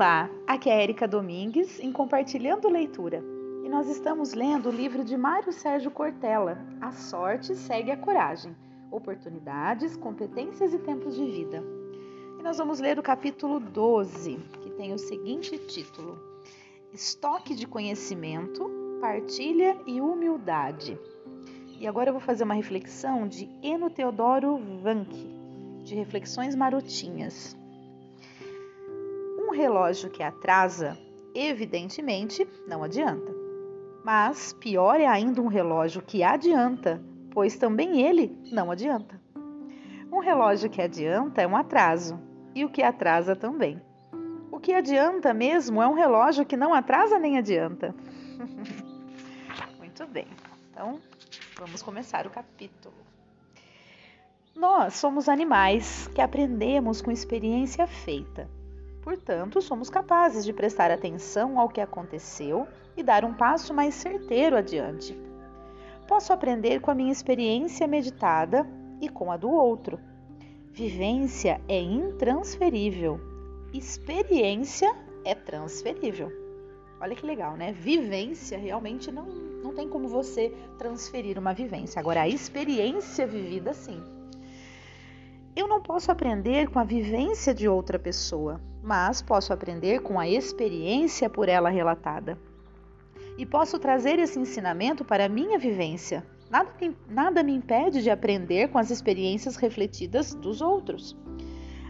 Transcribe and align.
Olá, 0.00 0.30
aqui 0.46 0.70
é 0.70 0.82
Erika 0.82 1.06
Domingues 1.06 1.78
em 1.78 1.92
Compartilhando 1.92 2.70
Leitura 2.70 3.22
e 3.62 3.68
nós 3.68 3.86
estamos 3.86 4.32
lendo 4.32 4.70
o 4.70 4.72
livro 4.72 5.04
de 5.04 5.14
Mário 5.14 5.52
Sérgio 5.52 5.90
Cortella, 5.90 6.56
A 6.80 6.90
Sorte 6.90 7.54
Segue 7.54 7.90
a 7.90 7.98
Coragem, 7.98 8.56
Oportunidades, 8.90 9.98
Competências 9.98 10.72
e 10.72 10.78
Tempos 10.78 11.14
de 11.14 11.26
Vida. 11.26 11.62
E 12.38 12.42
nós 12.42 12.56
vamos 12.56 12.80
ler 12.80 12.98
o 12.98 13.02
capítulo 13.02 13.60
12, 13.60 14.38
que 14.62 14.70
tem 14.70 14.94
o 14.94 14.98
seguinte 14.98 15.58
título: 15.66 16.18
Estoque 16.94 17.54
de 17.54 17.66
Conhecimento, 17.66 18.70
Partilha 19.02 19.76
e 19.86 20.00
Humildade. 20.00 20.98
E 21.78 21.86
agora 21.86 22.08
eu 22.08 22.14
vou 22.14 22.22
fazer 22.22 22.44
uma 22.44 22.54
reflexão 22.54 23.28
de 23.28 23.50
Eno 23.62 23.90
Teodoro 23.90 24.56
Vanck, 24.82 25.14
de 25.82 25.94
Reflexões 25.94 26.54
Marotinhas. 26.54 27.59
Um 29.50 29.52
relógio 29.52 30.08
que 30.08 30.22
atrasa, 30.22 30.96
evidentemente, 31.34 32.46
não 32.68 32.84
adianta. 32.84 33.34
Mas 34.04 34.52
pior 34.52 35.00
é 35.00 35.08
ainda 35.08 35.42
um 35.42 35.48
relógio 35.48 36.00
que 36.00 36.22
adianta, 36.22 37.02
pois 37.32 37.56
também 37.56 38.00
ele 38.00 38.32
não 38.52 38.70
adianta. 38.70 39.20
Um 40.12 40.20
relógio 40.20 40.70
que 40.70 40.80
adianta 40.80 41.42
é 41.42 41.48
um 41.48 41.56
atraso, 41.56 42.16
e 42.54 42.64
o 42.64 42.70
que 42.70 42.80
atrasa 42.80 43.34
também. 43.34 43.82
O 44.52 44.60
que 44.60 44.72
adianta 44.72 45.34
mesmo 45.34 45.82
é 45.82 45.88
um 45.88 45.94
relógio 45.94 46.46
que 46.46 46.56
não 46.56 46.72
atrasa 46.72 47.18
nem 47.18 47.36
adianta. 47.36 47.92
Muito 49.78 50.06
bem, 50.06 50.28
então 50.70 51.00
vamos 51.58 51.82
começar 51.82 52.24
o 52.24 52.30
capítulo. 52.30 52.94
Nós 54.54 54.94
somos 54.94 55.28
animais 55.28 56.06
que 56.14 56.20
aprendemos 56.20 57.02
com 57.02 57.10
experiência 57.10 57.84
feita. 57.88 58.59
Portanto, 59.10 59.60
somos 59.60 59.90
capazes 59.90 60.44
de 60.44 60.52
prestar 60.52 60.88
atenção 60.88 61.58
ao 61.58 61.68
que 61.68 61.80
aconteceu 61.80 62.68
e 62.96 63.02
dar 63.02 63.24
um 63.24 63.34
passo 63.34 63.74
mais 63.74 63.92
certeiro 63.96 64.56
adiante. 64.56 65.18
Posso 66.06 66.32
aprender 66.32 66.80
com 66.80 66.92
a 66.92 66.94
minha 66.94 67.10
experiência 67.10 67.88
meditada 67.88 68.64
e 69.00 69.08
com 69.08 69.32
a 69.32 69.36
do 69.36 69.50
outro. 69.50 69.98
Vivência 70.72 71.60
é 71.68 71.80
intransferível, 71.80 73.20
experiência 73.74 74.94
é 75.24 75.34
transferível. 75.34 76.30
Olha 77.00 77.16
que 77.16 77.26
legal, 77.26 77.56
né? 77.56 77.72
Vivência 77.72 78.56
realmente 78.58 79.10
não, 79.10 79.26
não 79.26 79.74
tem 79.74 79.88
como 79.88 80.06
você 80.06 80.54
transferir 80.78 81.36
uma 81.36 81.52
vivência. 81.52 81.98
Agora, 81.98 82.20
a 82.20 82.28
experiência 82.28 83.26
vivida, 83.26 83.74
sim. 83.74 84.00
Eu 85.56 85.66
não 85.66 85.82
posso 85.82 86.12
aprender 86.12 86.68
com 86.68 86.78
a 86.78 86.84
vivência 86.84 87.52
de 87.52 87.68
outra 87.68 87.98
pessoa, 87.98 88.60
mas 88.82 89.20
posso 89.20 89.52
aprender 89.52 90.00
com 90.00 90.18
a 90.18 90.28
experiência 90.28 91.28
por 91.28 91.48
ela 91.48 91.68
relatada. 91.68 92.38
E 93.36 93.44
posso 93.44 93.78
trazer 93.78 94.18
esse 94.20 94.38
ensinamento 94.38 95.04
para 95.04 95.24
a 95.24 95.28
minha 95.28 95.58
vivência. 95.58 96.24
Nada, 96.48 96.70
nada 97.08 97.42
me 97.42 97.52
impede 97.52 98.00
de 98.00 98.10
aprender 98.10 98.68
com 98.68 98.78
as 98.78 98.90
experiências 98.90 99.56
refletidas 99.56 100.34
dos 100.34 100.60
outros. 100.60 101.16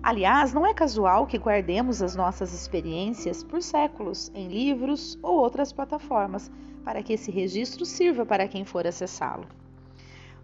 Aliás, 0.02 0.54
não 0.54 0.66
é 0.66 0.72
casual 0.72 1.26
que 1.26 1.38
guardemos 1.38 2.00
as 2.00 2.16
nossas 2.16 2.54
experiências 2.54 3.44
por 3.44 3.62
séculos 3.62 4.30
em 4.34 4.48
livros 4.48 5.18
ou 5.22 5.38
outras 5.38 5.70
plataformas, 5.70 6.50
para 6.82 7.02
que 7.02 7.12
esse 7.12 7.30
registro 7.30 7.84
sirva 7.84 8.24
para 8.24 8.48
quem 8.48 8.64
for 8.64 8.86
acessá-lo. 8.86 9.46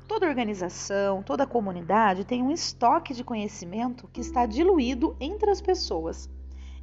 Toda 0.09 0.29
organização, 0.29 1.21
toda 1.21 1.47
comunidade 1.47 2.25
tem 2.25 2.41
um 2.41 2.53
estoque 2.53 3.13
de 3.13 3.25
conhecimento 3.25 4.09
que 4.13 4.21
está 4.21 4.47
diluído 4.47 5.17
entre 5.19 5.51
as 5.51 5.61
pessoas. 5.61 6.31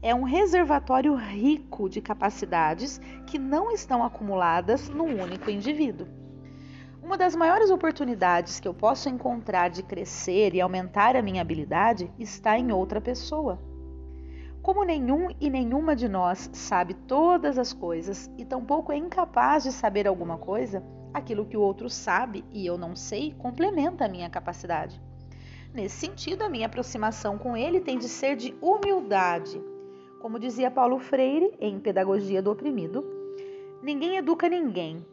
É 0.02 0.14
um 0.14 0.24
reservatório 0.24 1.16
rico 1.16 1.88
de 1.88 2.02
capacidades 2.02 3.00
que 3.26 3.40
não 3.40 3.72
estão 3.72 4.04
acumuladas 4.04 4.90
num 4.90 5.22
único 5.22 5.50
indivíduo. 5.50 6.06
Uma 7.02 7.18
das 7.18 7.34
maiores 7.34 7.72
oportunidades 7.72 8.60
que 8.60 8.68
eu 8.68 8.74
posso 8.74 9.08
encontrar 9.08 9.70
de 9.70 9.84
crescer 9.84 10.54
e 10.54 10.60
aumentar 10.60 11.16
a 11.16 11.22
minha 11.22 11.42
habilidade 11.42 12.12
está 12.20 12.60
em 12.60 12.74
outra 12.74 13.00
pessoa. 13.00 13.58
Como 14.62 14.84
nenhum 14.84 15.30
e 15.40 15.50
nenhuma 15.50 15.96
de 15.96 16.10
nós 16.10 16.50
sabe 16.52 16.94
todas 16.94 17.58
as 17.58 17.72
coisas 17.72 18.30
e 18.38 18.44
tampouco 18.44 18.92
é 18.92 18.98
incapaz 18.98 19.64
de 19.64 19.72
saber 19.72 20.08
alguma 20.08 20.38
coisa, 20.38 20.84
Aquilo 21.14 21.46
que 21.46 21.56
o 21.56 21.62
outro 21.62 21.90
sabe 21.90 22.44
e 22.52 22.66
eu 22.66 22.78
não 22.78 22.96
sei 22.96 23.36
complementa 23.38 24.06
a 24.06 24.10
minha 24.10 24.30
capacidade. 24.30 25.00
Nesse 25.74 25.98
sentido, 25.98 26.44
a 26.44 26.50
minha 26.50 26.68
aproximação 26.68 27.38
com 27.38 27.58
ele 27.58 27.80
tem 27.80 27.98
de 27.98 28.08
ser 28.08 28.36
de 28.36 28.54
humildade. 28.62 29.62
Como 30.20 30.40
dizia 30.40 30.72
Paulo 30.72 31.00
Freire 31.00 31.54
em 31.60 31.80
Pedagogia 31.80 32.42
do 32.42 32.52
Oprimido, 32.52 33.04
ninguém 33.82 34.18
educa 34.18 34.48
ninguém, 34.48 35.06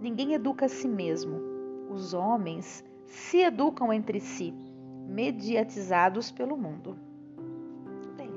ninguém 0.00 0.34
educa 0.34 0.66
a 0.66 0.68
si 0.68 0.88
mesmo. 0.88 1.40
Os 1.90 2.14
homens 2.14 2.84
se 3.04 3.38
educam 3.38 3.92
entre 3.92 4.20
si, 4.20 4.54
mediatizados 5.08 6.30
pelo 6.30 6.56
mundo. 6.56 6.96
Bem, 8.16 8.30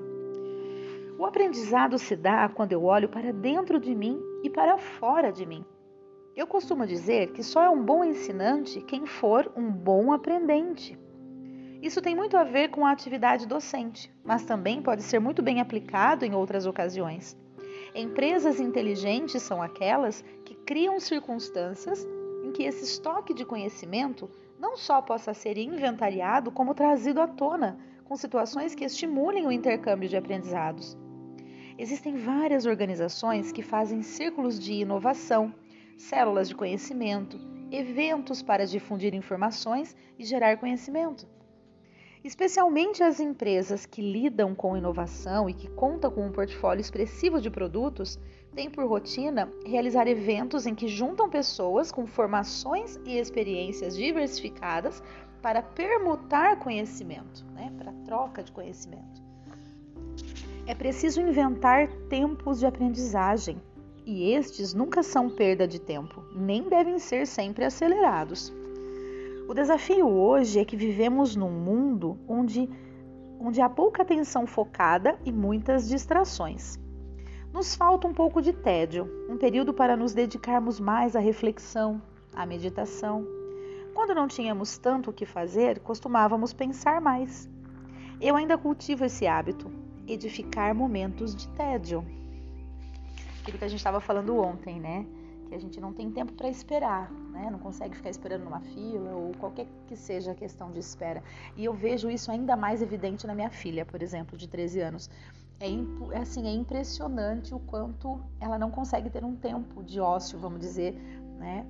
o 1.18 1.26
aprendizado 1.26 1.98
se 1.98 2.16
dá 2.16 2.50
quando 2.50 2.74
eu 2.74 2.84
olho 2.84 3.10
para 3.10 3.32
dentro 3.32 3.80
de 3.80 3.96
mim 3.96 4.20
e 4.44 4.50
para 4.50 4.78
fora 4.78 5.32
de 5.32 5.46
mim. 5.46 5.64
Eu 6.36 6.48
costumo 6.48 6.86
dizer 6.86 7.32
que 7.32 7.44
só 7.44 7.64
é 7.64 7.70
um 7.70 7.84
bom 7.84 8.04
ensinante 8.04 8.82
quem 8.82 9.06
for 9.06 9.52
um 9.56 9.70
bom 9.70 10.12
aprendente. 10.12 10.98
Isso 11.82 12.02
tem 12.02 12.16
muito 12.16 12.38
a 12.38 12.44
ver 12.44 12.70
com 12.70 12.86
a 12.86 12.92
atividade 12.92 13.48
docente, 13.48 14.14
mas 14.24 14.44
também 14.44 14.82
pode 14.82 15.02
ser 15.02 15.20
muito 15.20 15.42
bem 15.42 15.60
aplicado 15.62 16.26
em 16.26 16.34
outras 16.34 16.66
ocasiões. 16.66 17.38
Empresas 17.96 18.60
inteligentes 18.60 19.42
são 19.42 19.62
aquelas 19.62 20.24
que 20.46 20.54
criam 20.54 21.00
circunstâncias 21.00 22.06
em 22.44 22.52
que 22.52 22.64
esse 22.64 22.84
estoque 22.84 23.34
de 23.34 23.46
conhecimento 23.46 24.30
não 24.60 24.76
só 24.76 25.02
possa 25.02 25.34
ser 25.34 25.58
inventariado, 25.58 26.52
como 26.52 26.76
trazido 26.76 27.22
à 27.22 27.28
tona, 27.28 27.80
com 28.04 28.16
situações 28.16 28.76
que 28.76 28.84
estimulem 28.84 29.48
o 29.48 29.52
intercâmbio 29.52 30.10
de 30.10 30.18
aprendizados. 30.18 30.98
Existem 31.78 32.18
várias 32.18 32.66
organizações 32.66 33.52
que 33.54 33.62
fazem 33.62 34.02
círculos 34.02 34.60
de 34.60 34.74
inovação 34.74 35.54
células 36.00 36.48
de 36.48 36.56
conhecimento, 36.56 37.38
eventos 37.70 38.42
para 38.42 38.66
difundir 38.66 39.14
informações 39.14 39.96
e 40.18 40.24
gerar 40.24 40.58
conhecimento. 40.58 41.28
Especialmente 42.24 43.04
as 43.04 43.20
empresas 43.20 43.86
que 43.86 44.02
lidam 44.02 44.56
com 44.56 44.76
inovação 44.76 45.50
e 45.50 45.54
que 45.54 45.70
contam 45.70 46.10
com 46.12 46.26
um 46.26 46.32
portfólio 46.32 46.82
expressivo 46.82 47.40
de 47.40 47.50
produtos 47.50 48.20
têm 48.56 48.70
por 48.70 48.86
rotina 48.86 49.50
realizar 49.66 50.08
eventos 50.08 50.66
em 50.66 50.74
que 50.74 50.88
juntam 50.88 51.30
pessoas 51.30 51.92
com 51.92 52.08
formações 52.08 53.00
e 53.06 53.18
experiências 53.18 53.96
diversificadas 53.96 55.04
para 55.42 55.62
permutar 55.62 56.60
conhecimento, 56.60 57.46
né, 57.54 57.72
para 57.78 57.94
troca 58.06 58.44
de 58.44 58.52
conhecimento. 58.52 59.22
É 60.66 60.76
preciso 60.76 61.22
inventar 61.22 61.88
tempos 62.10 62.60
de 62.60 62.66
aprendizagem, 62.66 63.62
e 64.10 64.34
estes 64.34 64.74
nunca 64.74 65.04
são 65.04 65.30
perda 65.30 65.68
de 65.68 65.78
tempo, 65.78 66.24
nem 66.34 66.64
devem 66.64 66.98
ser 66.98 67.28
sempre 67.28 67.64
acelerados. 67.64 68.52
O 69.48 69.54
desafio 69.54 70.08
hoje 70.08 70.58
é 70.58 70.66
que 70.66 70.76
vivemos 70.76 71.36
num 71.36 71.52
mundo 71.52 72.18
onde, 72.28 72.68
onde 73.40 73.62
há 73.62 73.70
pouca 73.70 74.02
atenção 74.02 74.48
focada 74.48 75.16
e 75.24 75.32
muitas 75.32 75.88
distrações. 75.88 76.80
Nos 77.54 77.76
falta 77.76 78.08
um 78.08 78.14
pouco 78.14 78.42
de 78.42 78.52
tédio, 78.52 79.08
um 79.30 79.38
período 79.38 79.76
para 79.76 79.96
nos 79.96 80.12
dedicarmos 80.12 80.80
mais 80.80 81.16
à 81.16 81.20
reflexão, 81.20 82.02
à 82.34 82.48
meditação. 82.48 83.28
Quando 83.94 84.16
não 84.16 84.28
tínhamos 84.28 84.80
tanto 84.80 85.12
o 85.12 85.14
que 85.14 85.26
fazer, 85.26 85.82
costumávamos 85.82 86.52
pensar 86.52 87.00
mais. 87.00 87.48
Eu 88.20 88.36
ainda 88.36 88.58
cultivo 88.58 89.06
esse 89.06 89.28
hábito, 89.28 89.72
edificar 90.08 90.74
momentos 90.74 91.36
de 91.36 91.48
tédio 91.50 92.04
aquilo 93.50 93.58
que 93.58 93.66
a 93.66 93.68
gente 93.68 93.80
estava 93.80 94.00
falando 94.00 94.38
ontem, 94.38 94.80
né? 94.80 95.06
Que 95.48 95.56
a 95.56 95.60
gente 95.60 95.82
não 95.82 95.92
tem 95.92 96.12
tempo 96.12 96.32
para 96.34 96.48
esperar, 96.48 97.12
né? 97.32 97.50
Não 97.52 97.58
consegue 97.58 97.96
ficar 97.96 98.10
esperando 98.10 98.44
numa 98.44 98.62
fila 98.62 99.16
ou 99.16 99.32
qualquer 99.40 99.66
que 99.88 99.96
seja 99.96 100.32
a 100.32 100.36
questão 100.36 100.72
de 100.72 100.80
espera. 100.80 101.24
E 101.58 101.66
eu 101.66 101.74
vejo 101.74 102.10
isso 102.10 102.32
ainda 102.32 102.56
mais 102.56 102.82
evidente 102.82 103.26
na 103.26 103.34
minha 103.34 103.50
filha, 103.50 103.86
por 103.86 104.02
exemplo, 104.04 104.38
de 104.38 104.48
13 104.48 104.80
anos. 104.82 105.10
É, 105.60 105.68
é, 105.68 106.20
assim, 106.20 106.48
é 106.48 106.52
impressionante 106.52 107.54
o 107.54 107.60
quanto 107.60 108.22
ela 108.40 108.58
não 108.60 108.70
consegue 108.70 109.10
ter 109.10 109.26
um 109.26 109.36
tempo 109.36 109.84
de 109.84 110.00
ócio, 110.00 110.38
vamos 110.38 110.60
dizer, 110.60 110.94
né? 111.40 111.66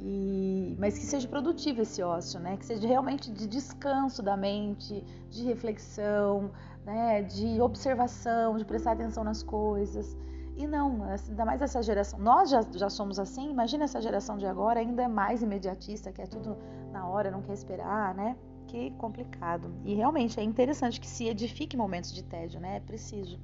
E, 0.00 0.76
mas 0.78 0.96
que 0.96 1.04
seja 1.04 1.28
produtivo 1.28 1.82
esse 1.82 2.02
ócio, 2.02 2.40
né? 2.40 2.56
Que 2.56 2.64
seja 2.64 2.86
realmente 2.88 3.30
de 3.30 3.46
descanso 3.46 4.22
da 4.22 4.36
mente, 4.36 5.04
de 5.28 5.44
reflexão, 5.44 6.50
né? 6.86 7.22
De 7.22 7.60
observação, 7.60 8.56
de 8.56 8.64
prestar 8.64 8.92
atenção 8.92 9.22
nas 9.22 9.42
coisas. 9.42 10.16
E 10.58 10.66
não, 10.66 11.04
ainda 11.04 11.44
mais 11.44 11.62
essa 11.62 11.80
geração. 11.80 12.18
Nós 12.18 12.50
já, 12.50 12.60
já 12.74 12.90
somos 12.90 13.20
assim, 13.20 13.48
imagina 13.48 13.84
essa 13.84 14.02
geração 14.02 14.36
de 14.36 14.44
agora, 14.44 14.80
ainda 14.80 15.04
é 15.04 15.08
mais 15.08 15.40
imediatista, 15.40 16.10
quer 16.10 16.26
tudo 16.26 16.56
na 16.90 17.06
hora, 17.08 17.30
não 17.30 17.40
quer 17.40 17.52
esperar, 17.52 18.12
né? 18.12 18.36
Que 18.66 18.90
complicado. 18.98 19.72
E 19.84 19.94
realmente 19.94 20.40
é 20.40 20.42
interessante 20.42 21.00
que 21.00 21.06
se 21.06 21.28
edifique 21.28 21.76
momentos 21.76 22.12
de 22.12 22.24
tédio, 22.24 22.58
né? 22.58 22.78
É 22.78 22.80
preciso. 22.80 23.38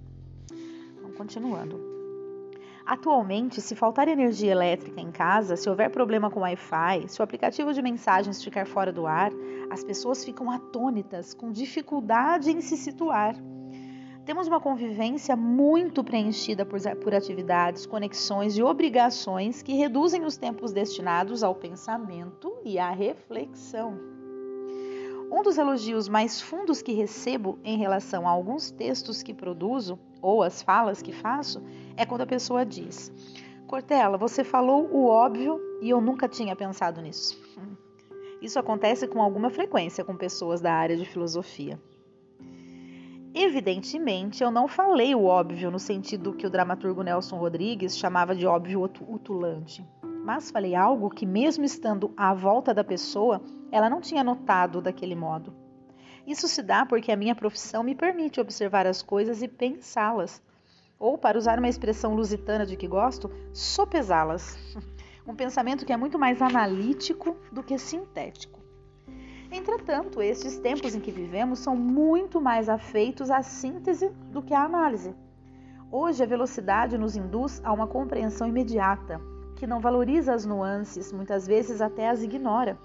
Não 1.01 1.13
continuando. 1.13 1.81
Atualmente, 2.85 3.61
se 3.61 3.77
faltar 3.77 4.09
energia 4.09 4.51
elétrica 4.51 5.01
em 5.01 5.13
casa, 5.13 5.55
se 5.55 5.71
houver 5.71 5.91
problema 5.91 6.29
com 6.29 6.41
Wi-Fi, 6.41 7.09
se 7.09 7.21
o 7.21 7.23
aplicativo 7.23 7.73
de 7.73 7.81
mensagens 7.81 8.43
ficar 8.43 8.67
fora 8.67 8.93
do 8.93 9.07
ar, 9.07 9.31
as 9.71 9.85
pessoas 9.85 10.25
ficam 10.25 10.51
atônitas, 10.51 11.33
com 11.33 11.53
dificuldade 11.53 12.51
em 12.51 12.61
se 12.61 12.77
situar. 12.77 13.37
Temos 14.25 14.49
uma 14.49 14.59
convivência 14.59 15.37
muito 15.37 16.03
preenchida 16.03 16.65
por, 16.65 17.15
atividades, 17.15 17.85
conexões 17.85 18.57
e 18.57 18.63
obrigações 18.63 19.61
que 19.61 19.75
reduzem 19.75 20.25
os 20.25 20.39
tempos 20.39 20.73
destinados 20.73 21.43
ao 21.43 21.55
pensamento 21.55 22.57
e 22.65 22.79
à 22.79 22.91
reflexão. 22.91 24.01
Um 25.31 25.43
dos 25.43 25.59
elogios 25.59 26.09
mais 26.09 26.41
fundos 26.41 26.81
que 26.81 26.93
recebo 26.93 27.59
em 27.63 27.77
relação 27.77 28.27
a 28.27 28.31
alguns 28.31 28.71
textos 28.71 29.23
que 29.23 29.35
produzo 29.35 29.99
ou 30.23 30.43
as 30.43 30.63
falas 30.63 31.03
que 31.03 31.13
faço 31.13 31.63
é 31.95 32.07
quando 32.07 32.23
a 32.23 32.27
pessoa 32.27 32.65
diz: 32.65 33.13
Cortella, 33.67 34.17
você 34.17 34.43
falou 34.43 34.89
o 34.91 35.07
óbvio 35.07 35.61
e 35.83 35.91
eu 35.91 36.01
nunca 36.01 36.27
tinha 36.29 36.57
pensado 36.57 37.03
nisso. 37.03 37.39
Isso 38.41 38.59
acontece 38.59 39.07
com 39.07 39.21
alguma 39.21 39.51
frequência 39.51 40.05
com 40.05 40.17
pessoas 40.17 40.63
da 40.63 40.73
área 40.73 40.97
de 40.97 41.05
filosofia. 41.05 41.79
Evidentemente, 43.47 44.43
eu 44.43 44.51
não 44.51 44.67
falei 44.67 45.15
o 45.15 45.27
óbvio 45.27 45.71
no 45.71 45.79
sentido 45.79 46.33
que 46.33 46.47
o 46.47 46.51
dramaturgo 46.51 47.03
Nelson 47.03 47.37
Rodrigues 47.37 47.95
chamava 47.95 48.35
de 48.35 48.47
óbvio 48.47 48.83
utulante, 48.83 49.87
mas 50.25 50.51
falei 50.51 50.75
algo 50.75 51.11
que, 51.11 51.27
mesmo 51.27 51.63
estando 51.63 52.11
à 52.17 52.33
volta 52.33 52.73
da 52.73 52.83
pessoa, 52.83 53.43
ela 53.71 53.91
não 53.91 54.01
tinha 54.01 54.25
notado 54.25 54.81
daquele 54.81 55.15
modo. 55.15 55.55
Isso 56.27 56.49
se 56.49 56.63
dá 56.63 56.87
porque 56.87 57.13
a 57.13 57.17
minha 57.17 57.35
profissão 57.35 57.83
me 57.83 57.95
permite 57.95 58.41
observar 58.41 58.87
as 58.87 59.03
coisas 59.03 59.43
e 59.43 59.47
pensá-las. 59.47 60.43
Ou, 60.99 61.19
para 61.19 61.37
usar 61.37 61.59
uma 61.59 61.69
expressão 61.69 62.15
lusitana 62.15 62.65
de 62.65 62.79
que 62.79 62.89
gosto, 62.89 63.31
sopesá-las. 63.53 64.57
Um 65.27 65.35
pensamento 65.35 65.87
que 65.87 65.93
é 65.93 65.97
muito 65.97 66.19
mais 66.19 66.43
analítico 66.43 67.35
do 67.51 67.63
que 67.63 67.79
sintético. 67.79 68.64
Entretanto, 69.57 70.21
estes 70.21 70.59
tempos 70.59 70.97
em 70.97 71.01
que 71.01 71.13
vivemos 71.13 71.61
são 71.61 71.77
muito 71.77 72.41
mais 72.41 72.69
afeitos 72.69 73.31
à 73.31 73.41
síntese 73.41 74.09
do 74.33 74.43
que 74.43 74.53
à 74.53 74.65
análise. 74.65 75.15
Hoje, 75.93 76.25
a 76.25 76.27
velocidade 76.27 76.99
nos 76.99 77.15
induz 77.15 77.61
a 77.65 77.73
uma 77.73 77.87
compreensão 77.87 78.49
imediata, 78.49 79.21
que 79.55 79.65
não 79.65 79.79
valoriza 79.79 80.35
as 80.35 80.45
nuances, 80.45 81.13
muitas 81.13 81.47
vezes 81.47 81.81
até 81.81 82.09
as 82.09 82.21
ignora. 82.21 82.77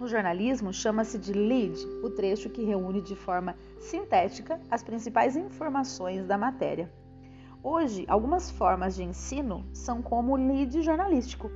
No 0.00 0.08
jornalismo, 0.08 0.72
chama-se 0.72 1.18
de 1.18 1.34
lead 1.34 1.78
o 2.02 2.08
trecho 2.08 2.48
que 2.48 2.64
reúne 2.64 3.02
de 3.02 3.14
forma 3.14 3.54
sintética 3.78 4.58
as 4.70 4.82
principais 4.82 5.36
informações 5.36 6.24
da 6.24 6.38
matéria. 6.38 6.90
Hoje, 7.62 8.06
algumas 8.08 8.50
formas 8.50 8.94
de 8.94 9.02
ensino 9.02 9.66
são 9.74 10.00
como 10.00 10.34
lead 10.34 10.80
jornalístico. 10.80 11.50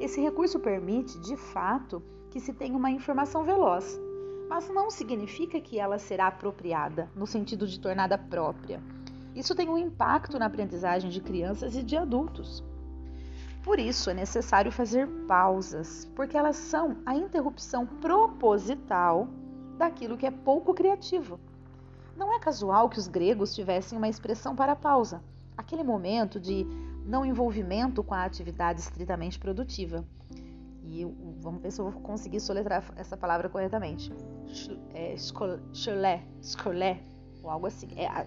Esse 0.00 0.20
recurso 0.20 0.58
permite, 0.58 1.20
de 1.20 1.36
fato, 1.36 2.02
que 2.32 2.40
se 2.40 2.54
tenha 2.54 2.76
uma 2.76 2.90
informação 2.90 3.44
veloz, 3.44 4.00
mas 4.48 4.66
não 4.70 4.90
significa 4.90 5.60
que 5.60 5.78
ela 5.78 5.98
será 5.98 6.28
apropriada, 6.28 7.10
no 7.14 7.26
sentido 7.26 7.66
de 7.66 7.78
tornada 7.78 8.16
própria. 8.16 8.80
Isso 9.34 9.54
tem 9.54 9.68
um 9.68 9.76
impacto 9.76 10.38
na 10.38 10.46
aprendizagem 10.46 11.10
de 11.10 11.20
crianças 11.20 11.76
e 11.76 11.82
de 11.82 11.94
adultos. 11.94 12.64
Por 13.62 13.78
isso 13.78 14.08
é 14.08 14.14
necessário 14.14 14.72
fazer 14.72 15.06
pausas, 15.28 16.10
porque 16.16 16.36
elas 16.36 16.56
são 16.56 16.96
a 17.04 17.14
interrupção 17.14 17.86
proposital 17.86 19.28
daquilo 19.76 20.16
que 20.16 20.26
é 20.26 20.30
pouco 20.30 20.72
criativo. 20.72 21.38
Não 22.16 22.32
é 22.34 22.38
casual 22.38 22.88
que 22.88 22.98
os 22.98 23.08
gregos 23.08 23.54
tivessem 23.54 23.96
uma 23.96 24.08
expressão 24.08 24.56
para 24.56 24.74
pausa, 24.74 25.22
aquele 25.54 25.82
momento 25.82 26.40
de 26.40 26.66
não 27.04 27.26
envolvimento 27.26 28.02
com 28.02 28.14
a 28.14 28.24
atividade 28.24 28.80
estritamente 28.80 29.38
produtiva. 29.38 30.02
E 30.84 31.04
vamos 31.40 31.62
ver 31.62 31.70
se 31.70 31.80
eu 31.80 31.90
vou 31.90 32.00
conseguir 32.02 32.40
soletrar 32.40 32.84
essa 32.96 33.16
palavra 33.16 33.48
corretamente. 33.48 34.12
É, 34.92 35.14
scholé, 35.16 36.22
scholé, 36.42 37.00
ou 37.42 37.50
algo 37.50 37.66
assim. 37.66 37.88
É, 37.96 38.26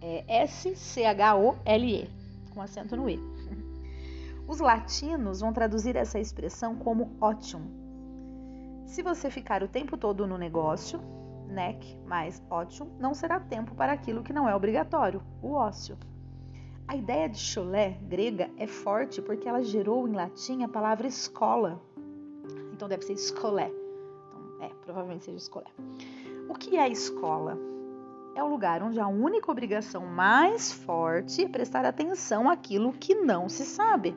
é 0.00 0.42
S-C-H-O-L-E, 0.42 2.10
com 2.50 2.60
acento 2.60 2.96
no 2.96 3.08
E. 3.08 3.18
Os 4.48 4.58
latinos 4.58 5.40
vão 5.40 5.52
traduzir 5.52 5.96
essa 5.96 6.18
expressão 6.18 6.76
como 6.76 7.16
ótimo. 7.20 7.70
Se 8.86 9.02
você 9.02 9.30
ficar 9.30 9.62
o 9.62 9.68
tempo 9.68 9.96
todo 9.96 10.26
no 10.26 10.36
negócio, 10.36 11.00
nec 11.48 11.96
mais 12.04 12.42
ótimo, 12.50 12.90
não 12.98 13.14
será 13.14 13.38
tempo 13.38 13.74
para 13.74 13.92
aquilo 13.92 14.22
que 14.22 14.32
não 14.32 14.48
é 14.48 14.54
obrigatório, 14.54 15.22
o 15.40 15.52
ócio. 15.52 15.96
A 16.86 16.96
ideia 16.96 17.28
de 17.28 17.38
cholé 17.38 17.98
grega 18.02 18.50
é 18.58 18.66
forte 18.66 19.22
porque 19.22 19.48
ela 19.48 19.62
gerou 19.62 20.06
em 20.06 20.12
latim 20.12 20.62
a 20.62 20.68
palavra 20.68 21.06
escola. 21.06 21.80
Então 22.82 22.88
deve 22.88 23.04
ser 23.04 23.12
escolé. 23.12 23.70
Então, 24.26 24.66
é, 24.66 24.68
provavelmente 24.84 25.24
seja 25.24 25.36
escolé. 25.36 25.70
O 26.48 26.54
que 26.54 26.76
é 26.76 26.88
escola? 26.88 27.56
É 28.34 28.42
o 28.42 28.48
lugar 28.48 28.82
onde 28.82 28.98
a 28.98 29.06
única 29.06 29.52
obrigação 29.52 30.04
mais 30.04 30.72
forte 30.72 31.44
é 31.44 31.48
prestar 31.48 31.84
atenção 31.84 32.50
àquilo 32.50 32.92
que 32.92 33.14
não 33.14 33.48
se 33.48 33.64
sabe. 33.64 34.16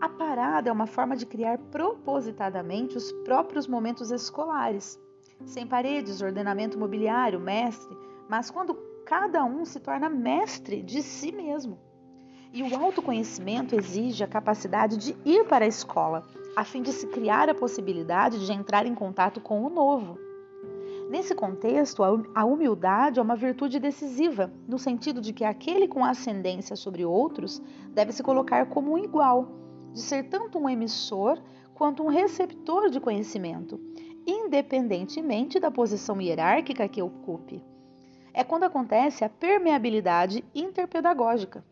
A 0.00 0.08
parada 0.08 0.70
é 0.70 0.72
uma 0.72 0.86
forma 0.86 1.14
de 1.14 1.26
criar 1.26 1.58
propositadamente 1.58 2.96
os 2.96 3.12
próprios 3.12 3.66
momentos 3.66 4.10
escolares, 4.10 4.98
sem 5.44 5.66
paredes, 5.66 6.22
ordenamento 6.22 6.78
mobiliário, 6.78 7.38
mestre, 7.38 7.94
mas 8.30 8.50
quando 8.50 8.72
cada 9.04 9.44
um 9.44 9.66
se 9.66 9.78
torna 9.78 10.08
mestre 10.08 10.80
de 10.80 11.02
si 11.02 11.32
mesmo. 11.32 11.78
E 12.52 12.64
o 12.64 12.76
autoconhecimento 12.76 13.76
exige 13.76 14.24
a 14.24 14.28
capacidade 14.28 14.96
de 14.96 15.16
ir 15.24 15.46
para 15.46 15.64
a 15.64 15.68
escola, 15.68 16.26
a 16.56 16.64
fim 16.64 16.82
de 16.82 16.92
se 16.92 17.06
criar 17.06 17.48
a 17.48 17.54
possibilidade 17.54 18.44
de 18.44 18.52
entrar 18.52 18.86
em 18.86 18.94
contato 18.94 19.40
com 19.40 19.64
o 19.64 19.70
novo. 19.70 20.18
Nesse 21.08 21.34
contexto, 21.34 22.02
a 22.34 22.44
humildade 22.44 23.20
é 23.20 23.22
uma 23.22 23.36
virtude 23.36 23.78
decisiva, 23.78 24.52
no 24.66 24.78
sentido 24.78 25.20
de 25.20 25.32
que 25.32 25.44
aquele 25.44 25.86
com 25.86 26.04
ascendência 26.04 26.74
sobre 26.74 27.04
outros 27.04 27.62
deve 27.92 28.12
se 28.12 28.22
colocar 28.22 28.66
como 28.66 28.92
um 28.92 28.98
igual 28.98 29.48
de 29.92 30.00
ser 30.00 30.28
tanto 30.28 30.58
um 30.58 30.68
emissor 30.68 31.40
quanto 31.74 32.02
um 32.02 32.08
receptor 32.08 32.90
de 32.90 33.00
conhecimento, 33.00 33.80
independentemente 34.26 35.58
da 35.58 35.70
posição 35.70 36.20
hierárquica 36.20 36.88
que 36.88 37.02
ocupe. 37.02 37.64
É 38.34 38.44
quando 38.44 38.64
acontece 38.64 39.24
a 39.24 39.28
permeabilidade 39.28 40.44
interpedagógica. 40.54 41.64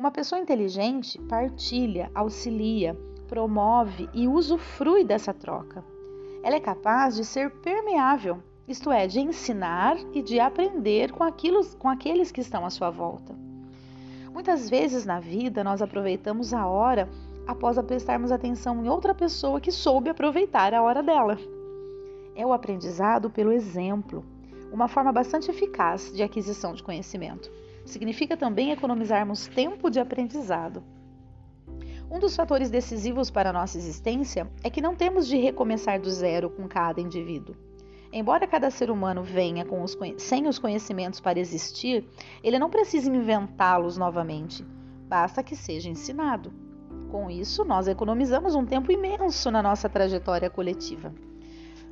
Uma 0.00 0.10
pessoa 0.10 0.40
inteligente 0.40 1.20
partilha, 1.28 2.10
auxilia, 2.14 2.98
promove 3.28 4.08
e 4.14 4.26
usufrui 4.26 5.04
dessa 5.04 5.34
troca. 5.34 5.84
Ela 6.42 6.56
é 6.56 6.58
capaz 6.58 7.16
de 7.16 7.22
ser 7.22 7.50
permeável, 7.56 8.38
isto 8.66 8.90
é, 8.90 9.06
de 9.06 9.20
ensinar 9.20 9.98
e 10.14 10.22
de 10.22 10.40
aprender 10.40 11.12
com, 11.12 11.22
aquilo, 11.22 11.60
com 11.76 11.86
aqueles 11.86 12.32
que 12.32 12.40
estão 12.40 12.64
à 12.64 12.70
sua 12.70 12.88
volta. 12.88 13.36
Muitas 14.32 14.70
vezes 14.70 15.04
na 15.04 15.20
vida 15.20 15.62
nós 15.62 15.82
aproveitamos 15.82 16.54
a 16.54 16.66
hora 16.66 17.06
após 17.46 17.78
prestarmos 17.82 18.32
atenção 18.32 18.82
em 18.82 18.88
outra 18.88 19.14
pessoa 19.14 19.60
que 19.60 19.70
soube 19.70 20.08
aproveitar 20.08 20.72
a 20.72 20.82
hora 20.82 21.02
dela. 21.02 21.36
É 22.34 22.46
o 22.46 22.54
aprendizado 22.54 23.28
pelo 23.28 23.52
exemplo, 23.52 24.24
uma 24.72 24.88
forma 24.88 25.12
bastante 25.12 25.50
eficaz 25.50 26.10
de 26.10 26.22
aquisição 26.22 26.72
de 26.72 26.82
conhecimento. 26.82 27.50
Significa 27.84 28.36
também 28.36 28.70
economizarmos 28.70 29.46
tempo 29.46 29.90
de 29.90 29.98
aprendizado. 29.98 30.82
Um 32.10 32.18
dos 32.18 32.34
fatores 32.34 32.70
decisivos 32.70 33.30
para 33.30 33.50
a 33.50 33.52
nossa 33.52 33.78
existência 33.78 34.50
é 34.64 34.70
que 34.70 34.80
não 34.80 34.96
temos 34.96 35.28
de 35.28 35.36
recomeçar 35.36 36.00
do 36.00 36.10
zero 36.10 36.50
com 36.50 36.66
cada 36.66 37.00
indivíduo. 37.00 37.54
Embora 38.12 38.48
cada 38.48 38.68
ser 38.70 38.90
humano 38.90 39.22
venha 39.22 39.64
os, 39.64 39.96
sem 40.18 40.48
os 40.48 40.58
conhecimentos 40.58 41.20
para 41.20 41.38
existir, 41.38 42.04
ele 42.42 42.58
não 42.58 42.68
precisa 42.68 43.08
inventá-los 43.08 43.96
novamente, 43.96 44.64
basta 45.08 45.44
que 45.44 45.54
seja 45.54 45.88
ensinado. 45.88 46.52
Com 47.10 47.30
isso, 47.30 47.64
nós 47.64 47.86
economizamos 47.86 48.56
um 48.56 48.66
tempo 48.66 48.90
imenso 48.90 49.48
na 49.50 49.62
nossa 49.62 49.88
trajetória 49.88 50.50
coletiva. 50.50 51.14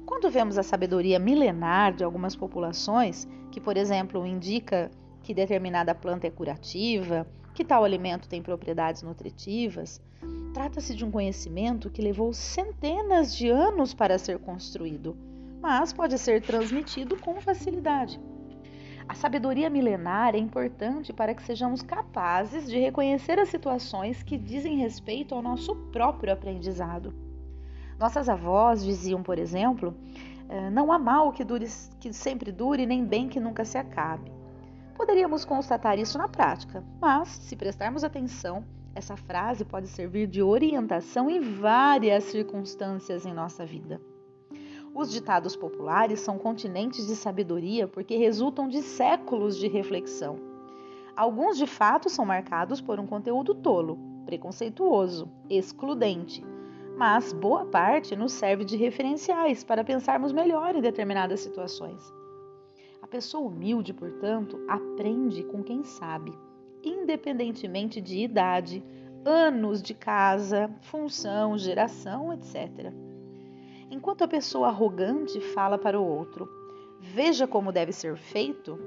Quando 0.04 0.30
vemos 0.30 0.59
a 0.59 0.64
sabedoria 0.64 1.21
milenar 1.21 1.92
de 1.95 2.02
algumas 2.02 2.35
populações, 2.35 3.28
que, 3.52 3.61
por 3.61 3.76
exemplo, 3.76 4.26
indica 4.26 4.90
que 5.22 5.34
determinada 5.34 5.94
planta 5.94 6.26
é 6.26 6.30
curativa, 6.30 7.26
que 7.54 7.64
tal 7.64 7.84
alimento 7.84 8.28
tem 8.28 8.40
propriedades 8.40 9.02
nutritivas, 9.02 10.00
trata-se 10.54 10.94
de 10.94 11.04
um 11.04 11.10
conhecimento 11.10 11.90
que 11.90 12.02
levou 12.02 12.32
centenas 12.32 13.34
de 13.34 13.48
anos 13.48 13.94
para 13.94 14.18
ser 14.18 14.38
construído, 14.38 15.16
mas 15.60 15.92
pode 15.92 16.18
ser 16.18 16.42
transmitido 16.42 17.16
com 17.16 17.40
facilidade. 17.40 18.20
A 19.08 19.14
sabedoria 19.14 19.70
milenar 19.70 20.34
é 20.34 20.38
importante 20.38 21.14
para 21.14 21.34
que 21.34 21.42
sejamos 21.42 21.80
capazes 21.80 22.68
de 22.68 22.78
reconhecer 22.78 23.38
as 23.38 23.48
situações 23.48 24.22
que 24.22 24.37
dizem 24.37 24.76
respeito 24.76 25.34
ao 25.34 25.40
nosso 25.40 25.75
próprio 25.90 26.32
aprendizado. 26.32 27.14
Nossas 27.98 28.28
avós 28.28 28.84
diziam, 28.84 29.22
por 29.22 29.38
exemplo, 29.38 29.96
eh, 30.48 30.70
não 30.70 30.92
há 30.92 30.98
mal 30.98 31.32
que, 31.32 31.42
dure, 31.42 31.66
que 31.98 32.12
sempre 32.12 32.52
dure, 32.52 32.84
nem 32.84 33.02
bem 33.04 33.28
que 33.28 33.40
nunca 33.40 33.64
se 33.64 33.78
acabe. 33.78 34.30
Poderíamos 34.98 35.44
constatar 35.44 35.96
isso 35.96 36.18
na 36.18 36.26
prática, 36.26 36.82
mas, 37.00 37.28
se 37.28 37.54
prestarmos 37.54 38.02
atenção, 38.02 38.64
essa 38.96 39.16
frase 39.16 39.64
pode 39.64 39.86
servir 39.86 40.26
de 40.26 40.42
orientação 40.42 41.30
em 41.30 41.38
várias 41.38 42.24
circunstâncias 42.24 43.24
em 43.24 43.32
nossa 43.32 43.64
vida. 43.64 44.00
Os 44.92 45.08
ditados 45.08 45.54
populares 45.54 46.18
são 46.18 46.36
continentes 46.36 47.06
de 47.06 47.14
sabedoria 47.14 47.86
porque 47.86 48.16
resultam 48.16 48.66
de 48.66 48.82
séculos 48.82 49.56
de 49.56 49.68
reflexão. 49.68 50.40
Alguns 51.14 51.56
de 51.56 51.66
fato 51.68 52.10
são 52.10 52.26
marcados 52.26 52.80
por 52.80 52.98
um 52.98 53.06
conteúdo 53.06 53.54
tolo, 53.54 53.96
preconceituoso, 54.26 55.30
excludente, 55.48 56.44
mas 56.96 57.32
boa 57.32 57.64
parte 57.64 58.16
nos 58.16 58.32
serve 58.32 58.64
de 58.64 58.76
referenciais 58.76 59.62
para 59.62 59.84
pensarmos 59.84 60.32
melhor 60.32 60.74
em 60.74 60.80
determinadas 60.80 61.38
situações. 61.38 62.17
A 63.08 63.10
pessoa 63.10 63.48
humilde, 63.48 63.94
portanto, 63.94 64.62
aprende 64.68 65.42
com 65.42 65.62
quem 65.62 65.82
sabe, 65.82 66.30
independentemente 66.84 68.02
de 68.02 68.18
idade, 68.18 68.84
anos 69.24 69.80
de 69.80 69.94
casa, 69.94 70.70
função, 70.82 71.56
geração, 71.56 72.34
etc. 72.34 72.92
Enquanto 73.90 74.24
a 74.24 74.28
pessoa 74.28 74.68
arrogante 74.68 75.40
fala 75.40 75.78
para 75.78 75.98
o 75.98 76.06
outro, 76.06 76.46
veja 77.00 77.46
como 77.46 77.72
deve 77.72 77.92
ser 77.92 78.14
feito, 78.18 78.78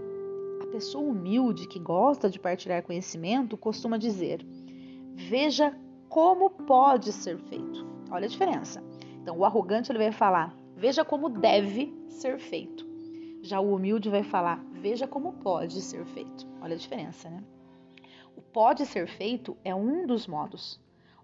a 0.61 0.67
pessoa 0.67 1.03
humilde 1.03 1.67
que 1.67 1.79
gosta 1.79 2.29
de 2.29 2.39
partilhar 2.39 2.83
conhecimento 2.83 3.57
costuma 3.57 3.97
dizer: 3.97 4.45
veja 5.15 5.75
como 6.07 6.47
pode 6.47 7.11
ser 7.11 7.39
feito. 7.39 7.87
Olha 8.11 8.25
a 8.25 8.29
diferença. 8.29 8.83
Então, 9.19 9.35
o 9.39 9.43
arrogante 9.43 9.91
ele 9.91 9.97
vai 9.97 10.11
falar: 10.11 10.55
veja 10.75 11.03
como 11.03 11.27
deve 11.27 11.91
ser 12.07 12.37
feito. 12.37 12.90
Já 13.41 13.59
o 13.59 13.73
humilde 13.75 14.09
vai 14.09 14.23
falar: 14.23 14.63
veja 14.71 15.07
como 15.07 15.33
pode 15.33 15.81
ser 15.81 16.05
feito. 16.05 16.47
Olha 16.61 16.75
a 16.75 16.77
diferença, 16.77 17.29
né? 17.29 17.43
O 18.35 18.41
pode 18.41 18.85
ser 18.85 19.07
feito 19.07 19.57
é 19.63 19.73
um 19.73 20.05
dos 20.05 20.27
modos. 20.27 20.79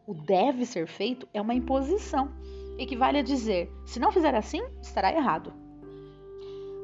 O 0.05 0.13
deve 0.13 0.65
ser 0.65 0.87
feito 0.87 1.27
é 1.33 1.41
uma 1.41 1.53
imposição. 1.53 2.31
Equivale 2.77 3.19
a 3.19 3.23
dizer: 3.23 3.71
se 3.85 3.99
não 3.99 4.11
fizer 4.11 4.33
assim, 4.33 4.61
estará 4.81 5.13
errado. 5.13 5.53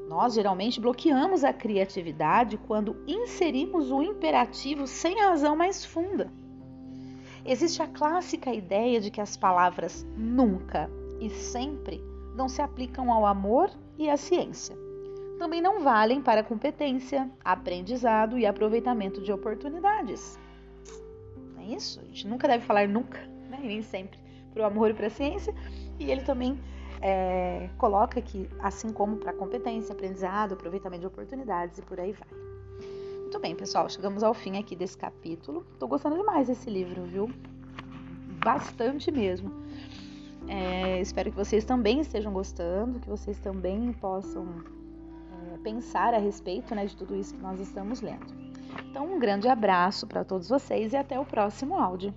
Nós 0.07 0.35
geralmente 0.35 0.79
bloqueamos 0.79 1.43
a 1.43 1.51
criatividade 1.51 2.57
quando 2.57 3.03
inserimos 3.07 3.89
o 3.89 4.03
imperativo 4.03 4.85
sem 4.85 5.19
razão 5.19 5.55
mais 5.55 5.83
funda. 5.83 6.31
Existe 7.45 7.81
a 7.81 7.87
clássica 7.87 8.53
ideia 8.53 9.01
de 9.01 9.09
que 9.09 9.19
as 9.19 9.35
palavras 9.35 10.05
nunca 10.15 10.89
e 11.19 11.29
sempre 11.29 12.01
não 12.35 12.47
se 12.47 12.61
aplicam 12.61 13.11
ao 13.11 13.25
amor 13.25 13.71
e 13.97 14.09
à 14.09 14.15
ciência. 14.15 14.77
Também 15.37 15.61
não 15.61 15.81
valem 15.81 16.21
para 16.21 16.43
competência, 16.43 17.29
aprendizado 17.43 18.37
e 18.37 18.45
aproveitamento 18.45 19.21
de 19.21 19.31
oportunidades. 19.31 20.39
Não 21.55 21.61
é 21.61 21.65
isso? 21.65 21.99
A 21.99 22.05
gente 22.05 22.27
nunca 22.27 22.47
deve 22.47 22.65
falar 22.65 22.87
nunca, 22.87 23.19
né? 23.49 23.59
nem 23.61 23.81
sempre, 23.81 24.19
para 24.53 24.63
o 24.63 24.65
amor 24.65 24.91
e 24.91 24.93
para 24.93 25.07
a 25.07 25.09
ciência. 25.09 25.53
E 25.99 26.09
ele 26.09 26.21
também 26.21 26.59
é, 27.01 27.69
coloca 27.77 28.21
que, 28.21 28.49
assim 28.59 28.93
como 28.93 29.17
para 29.17 29.33
competência, 29.33 29.93
aprendizado, 29.93 30.53
aproveitamento 30.53 31.01
de 31.01 31.07
oportunidades 31.07 31.77
e 31.77 31.81
por 31.81 31.99
aí 31.99 32.13
vai. 32.13 32.27
Muito 33.19 33.39
bem, 33.39 33.55
pessoal, 33.55 33.89
chegamos 33.89 34.23
ao 34.23 34.33
fim 34.33 34.57
aqui 34.57 34.75
desse 34.75 34.97
capítulo. 34.97 35.65
Tô 35.79 35.87
gostando 35.87 36.15
demais 36.15 36.47
desse 36.47 36.69
livro, 36.69 37.03
viu? 37.03 37.29
Bastante 38.43 39.11
mesmo. 39.11 39.51
É, 40.47 41.01
espero 41.01 41.31
que 41.31 41.35
vocês 41.35 41.65
também 41.65 41.99
estejam 41.99 42.31
gostando, 42.31 42.99
que 42.99 43.09
vocês 43.09 43.39
também 43.39 43.91
possam 43.93 44.47
pensar 45.63 46.13
a 46.13 46.19
respeito 46.19 46.75
né, 46.75 46.85
de 46.85 46.95
tudo 46.95 47.15
isso 47.15 47.33
que 47.33 47.41
nós 47.41 47.59
estamos 47.59 48.01
lendo. 48.01 48.27
Então, 48.89 49.15
um 49.15 49.19
grande 49.19 49.47
abraço 49.47 50.05
para 50.05 50.23
todos 50.23 50.49
vocês 50.49 50.93
e 50.93 50.97
até 50.97 51.19
o 51.19 51.25
próximo 51.25 51.75
áudio. 51.75 52.13